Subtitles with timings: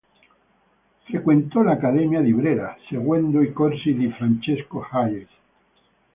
[1.05, 5.29] Frequentò l'Accademia di Brera, seguendo i corsi di Francesco Hayez.